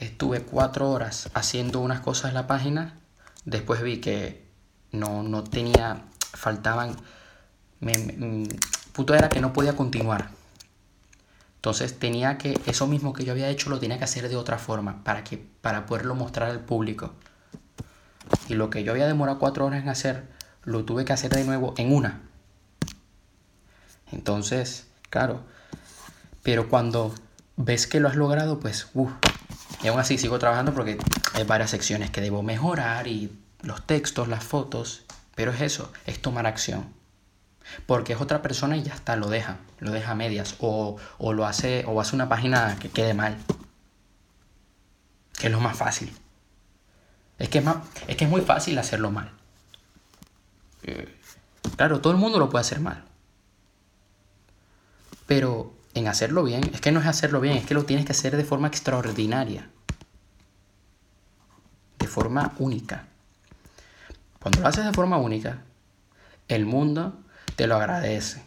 estuve 0.00 0.40
cuatro 0.40 0.90
horas 0.90 1.30
haciendo 1.34 1.78
unas 1.78 2.00
cosas 2.00 2.30
en 2.30 2.34
la 2.34 2.48
página. 2.48 2.98
Después 3.44 3.82
vi 3.82 4.00
que 4.00 4.44
no, 4.90 5.22
no 5.22 5.44
tenía, 5.44 6.02
faltaban... 6.32 6.96
Mm, 7.78 8.46
puto 8.92 9.14
era 9.14 9.28
que 9.28 9.40
no 9.40 9.52
podía 9.52 9.76
continuar. 9.76 10.39
Entonces 11.60 11.98
tenía 11.98 12.38
que, 12.38 12.58
eso 12.64 12.86
mismo 12.86 13.12
que 13.12 13.22
yo 13.22 13.32
había 13.32 13.50
hecho 13.50 13.68
lo 13.68 13.78
tenía 13.78 13.98
que 13.98 14.04
hacer 14.04 14.26
de 14.30 14.36
otra 14.36 14.56
forma 14.56 15.04
para, 15.04 15.24
que, 15.24 15.36
para 15.36 15.84
poderlo 15.84 16.14
mostrar 16.14 16.48
al 16.48 16.60
público. 16.60 17.12
Y 18.48 18.54
lo 18.54 18.70
que 18.70 18.82
yo 18.82 18.92
había 18.92 19.06
demorado 19.06 19.38
cuatro 19.38 19.66
horas 19.66 19.82
en 19.82 19.90
hacer, 19.90 20.24
lo 20.64 20.86
tuve 20.86 21.04
que 21.04 21.12
hacer 21.12 21.30
de 21.30 21.44
nuevo 21.44 21.74
en 21.76 21.92
una. 21.92 22.22
Entonces, 24.10 24.86
claro, 25.10 25.42
pero 26.42 26.70
cuando 26.70 27.14
ves 27.58 27.86
que 27.86 28.00
lo 28.00 28.08
has 28.08 28.16
logrado, 28.16 28.58
pues, 28.58 28.88
uff. 28.94 29.12
Y 29.82 29.88
aún 29.88 30.00
así 30.00 30.16
sigo 30.16 30.38
trabajando 30.38 30.72
porque 30.72 30.96
hay 31.34 31.44
varias 31.44 31.68
secciones 31.68 32.10
que 32.10 32.22
debo 32.22 32.42
mejorar 32.42 33.06
y 33.06 33.38
los 33.60 33.86
textos, 33.86 34.28
las 34.28 34.44
fotos. 34.44 35.04
Pero 35.34 35.52
es 35.52 35.60
eso, 35.60 35.92
es 36.06 36.22
tomar 36.22 36.46
acción. 36.46 36.99
Porque 37.86 38.12
es 38.12 38.20
otra 38.20 38.42
persona 38.42 38.76
y 38.76 38.82
ya 38.82 38.94
está, 38.94 39.16
lo 39.16 39.28
deja, 39.28 39.58
lo 39.78 39.90
deja 39.90 40.12
a 40.12 40.14
medias. 40.14 40.56
O, 40.60 40.98
lo 41.20 41.46
hace, 41.46 41.84
o 41.86 42.00
hace 42.00 42.14
una 42.14 42.28
página 42.28 42.76
que 42.78 42.88
quede 42.88 43.14
mal. 43.14 43.36
Que 45.38 45.46
es 45.46 45.52
lo 45.52 45.60
más 45.60 45.76
fácil. 45.76 46.12
Es 47.38 47.48
que 47.48 47.58
es, 47.58 47.64
más, 47.64 47.76
es 48.06 48.16
que 48.16 48.24
es 48.24 48.30
muy 48.30 48.42
fácil 48.42 48.78
hacerlo 48.78 49.10
mal. 49.10 49.30
Eh, 50.82 51.08
claro, 51.76 52.00
todo 52.00 52.12
el 52.12 52.18
mundo 52.18 52.38
lo 52.38 52.50
puede 52.50 52.60
hacer 52.60 52.80
mal. 52.80 53.04
Pero 55.26 55.72
en 55.94 56.08
hacerlo 56.08 56.42
bien, 56.42 56.70
es 56.72 56.80
que 56.80 56.92
no 56.92 57.00
es 57.00 57.06
hacerlo 57.06 57.40
bien, 57.40 57.56
es 57.56 57.66
que 57.66 57.74
lo 57.74 57.84
tienes 57.84 58.04
que 58.04 58.12
hacer 58.12 58.36
de 58.36 58.44
forma 58.44 58.68
extraordinaria. 58.68 59.70
De 61.98 62.06
forma 62.06 62.54
única. 62.58 63.06
Cuando 64.40 64.60
lo 64.60 64.68
haces 64.68 64.84
de 64.84 64.92
forma 64.92 65.18
única, 65.18 65.62
el 66.48 66.66
mundo 66.66 67.18
te 67.60 67.66
lo 67.66 67.76
agradece. 67.76 68.42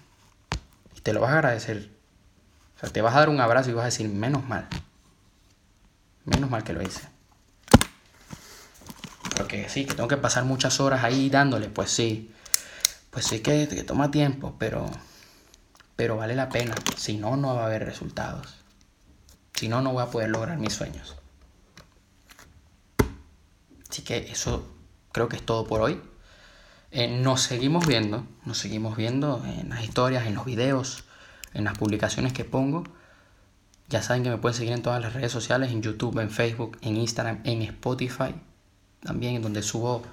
Y 0.97 1.02
te 1.02 1.13
lo 1.13 1.21
vas 1.21 1.30
a 1.30 1.36
agradecer. 1.36 1.88
O 2.76 2.80
sea, 2.80 2.89
te 2.89 2.99
vas 3.04 3.13
a 3.13 3.19
dar 3.19 3.30
un 3.30 3.39
abrazo 3.39 3.69
y 3.69 3.73
vas 3.73 3.84
a 3.84 3.86
decir, 3.86 4.10
menos 4.10 4.43
mal. 4.47 4.67
Menos 6.26 6.49
mal 6.49 6.63
que 6.63 6.73
lo 6.73 6.82
hice. 6.82 7.08
Porque 9.38 9.69
sí, 9.69 9.86
que 9.86 9.93
tengo 9.93 10.10
que 10.10 10.17
pasar 10.17 10.45
muchas 10.45 10.80
horas 10.80 11.04
ahí 11.04 11.30
dándole, 11.30 11.69
pues 11.69 11.91
sí. 11.91 12.34
Pues 13.12 13.28
sí 13.28 13.41
que, 13.41 13.67
toma 13.86 14.10
tiempo, 14.10 14.56
pero, 14.58 14.89
pero 15.95 16.17
vale 16.17 16.36
la 16.36 16.49
pena. 16.49 16.73
Si 16.97 17.15
no, 17.15 17.38
no 17.38 17.54
va 17.54 17.62
a 17.62 17.65
haber 17.67 17.86
resultados. 17.86 18.56
Si 19.54 19.67
no, 19.67 19.82
no 19.82 19.93
voy 19.93 20.02
a 20.02 20.08
poder 20.08 20.32
lograr 20.32 20.58
mis 20.58 20.73
sueños. 20.73 21.15
Así 23.91 24.02
que 24.02 24.32
eso 24.32 24.67
creo 25.12 25.30
que 25.30 25.36
es 25.36 25.45
todo 25.45 25.67
por 25.67 25.82
hoy. 25.82 26.02
Eh, 26.95 27.08
nos 27.08 27.41
seguimos 27.41 27.88
viendo, 27.88 28.23
nos 28.45 28.60
seguimos 28.60 28.95
viendo 28.95 29.43
en 29.45 29.69
las 29.69 29.84
historias, 29.84 30.27
en 30.27 30.36
los 30.36 30.45
videos, 30.45 31.06
en 31.56 31.63
las 31.63 31.75
publicaciones 31.75 32.34
que 32.34 32.45
pongo. 32.45 32.84
Ya 33.89 34.03
saben 34.03 34.21
que 34.21 34.29
me 34.29 34.38
pueden 34.38 34.56
seguir 34.56 34.73
en 34.73 34.84
todas 34.84 35.01
las 35.01 35.13
redes 35.13 35.32
sociales, 35.32 35.71
en 35.71 35.82
YouTube, 35.82 36.19
en 36.19 36.29
Facebook, 36.29 36.77
en 36.82 36.97
Instagram, 36.97 37.39
en 37.45 37.63
Spotify, 37.63 38.36
también 39.01 39.41
donde 39.41 39.63
subo, 39.63 40.03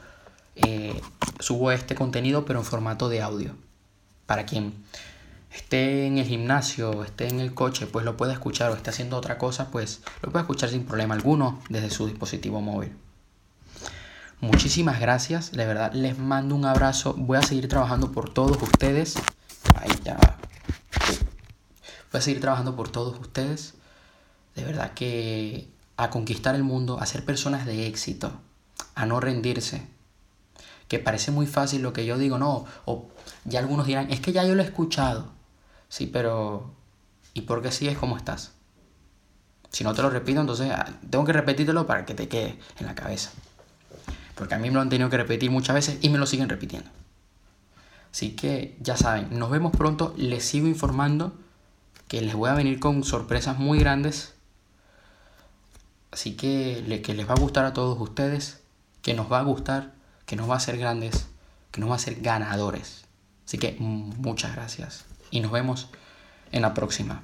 eh, 0.57 0.99
subo 1.39 1.71
este 1.71 1.95
contenido 1.95 2.47
pero 2.47 2.61
en 2.61 2.65
formato 2.65 3.11
de 3.11 3.21
audio. 3.21 3.57
Para 4.25 4.47
quien 4.47 4.73
esté 5.53 6.07
en 6.07 6.17
el 6.17 6.25
gimnasio, 6.25 7.05
esté 7.05 7.29
en 7.29 7.41
el 7.41 7.53
coche, 7.53 7.89
pues 7.89 8.07
lo 8.07 8.17
pueda 8.17 8.33
escuchar 8.33 8.71
o 8.71 8.75
esté 8.75 8.89
haciendo 8.89 9.19
otra 9.19 9.37
cosa, 9.37 9.71
pues 9.71 10.01
lo 10.23 10.31
puede 10.33 10.45
escuchar 10.45 10.71
sin 10.71 10.87
problema 10.87 11.15
alguno 11.15 11.61
desde 11.69 11.91
su 11.91 12.07
dispositivo 12.07 12.63
móvil. 12.63 12.97
Muchísimas 14.41 15.01
gracias, 15.01 15.53
de 15.53 15.67
verdad 15.67 15.93
les 15.93 16.19
mando 16.19 16.55
un 16.55 16.65
abrazo. 16.65 17.15
Voy 17.19 17.37
a 17.37 17.43
seguir 17.43 17.69
trabajando 17.69 18.11
por 18.11 18.33
todos 18.33 18.61
ustedes. 18.63 19.17
Ahí 19.75 19.91
ya. 20.03 20.17
Voy 22.11 22.19
a 22.19 22.23
seguir 22.23 22.41
trabajando 22.41 22.75
por 22.75 22.89
todos 22.89 23.21
ustedes. 23.21 23.75
De 24.55 24.65
verdad 24.65 24.95
que 24.95 25.69
a 25.99 26.09
conquistar 26.09 26.55
el 26.55 26.65
mundo, 26.65 26.99
a 26.99 27.05
ser 27.05 27.27
personas 27.27 27.67
de 27.67 27.87
éxito, 27.87 28.33
a 28.95 29.05
no 29.05 29.21
rendirse. 29.21 29.87
Que 30.89 30.99
parece 30.99 31.31
muy 31.31 31.47
fácil 31.47 31.83
lo 31.83 31.93
que 31.93 32.07
yo 32.07 32.17
digo, 32.17 32.39
no. 32.39 32.65
O 32.87 33.09
ya 33.45 33.61
algunos 33.61 33.87
dirán, 33.87 34.11
es 34.11 34.21
que 34.21 34.33
ya 34.33 34.45
yo 34.45 34.55
lo 34.55 34.63
he 34.63 34.67
escuchado. 34.67 35.33
Sí, 35.91 36.07
pero 36.07 36.73
¿y 37.35 37.43
por 37.43 37.61
qué 37.61 37.73
sigues 37.73 37.99
como 37.99 38.17
estás? 38.17 38.53
Si 39.69 39.85
no 39.85 39.93
te 39.93 40.01
lo 40.01 40.09
repito, 40.09 40.41
entonces 40.41 40.71
ah, 40.73 40.87
tengo 41.11 41.27
que 41.27 41.35
repetírtelo 41.35 41.87
para 41.87 42.07
que 42.07 42.15
te 42.15 42.27
quede 42.27 42.59
en 42.79 42.87
la 42.87 42.95
cabeza. 42.95 43.33
Porque 44.41 44.55
a 44.55 44.59
mí 44.59 44.69
me 44.69 44.75
lo 44.75 44.81
han 44.81 44.89
tenido 44.89 45.09
que 45.09 45.17
repetir 45.17 45.53
muchas 45.53 45.75
veces 45.75 45.99
y 46.01 46.09
me 46.09 46.19
lo 46.19 46.27
siguen 46.27 46.49
repitiendo. 46.49 46.91
Así 48.11 48.35
que 48.35 48.77
ya 48.81 48.97
saben, 48.97 49.29
nos 49.39 49.51
vemos 49.51 49.71
pronto. 49.71 50.13
Les 50.17 50.43
sigo 50.43 50.67
informando 50.67 51.33
que 52.09 52.21
les 52.21 52.35
voy 52.35 52.51
a 52.51 52.55
venir 52.55 52.81
con 52.81 53.05
sorpresas 53.05 53.59
muy 53.59 53.79
grandes 53.79 54.35
Así 56.11 56.37
que, 56.37 57.03
que 57.05 57.15
les 57.15 57.29
va 57.29 57.35
a 57.35 57.41
gustar 57.41 57.65
a 57.65 57.73
todos 57.73 57.99
ustedes, 58.01 58.61
que 59.03 59.15
nos 59.15 59.31
va 59.31 59.39
a 59.39 59.43
gustar, 59.43 59.93
que 60.27 60.37
nos 60.37 60.49
va 60.49 60.55
a 60.55 60.57
hacer 60.57 60.77
grandes, 60.77 61.27
que 61.71 61.81
nos 61.81 61.89
va 61.89 61.95
a 61.95 61.97
hacer 61.97 62.21
ganadores. 62.21 63.05
Así 63.47 63.59
que 63.59 63.77
muchas 63.79 64.55
gracias 64.55 65.05
y 65.31 65.41
nos 65.41 65.53
vemos 65.53 65.89
en 66.53 66.63
la 66.63 66.75
próxima. 66.75 67.23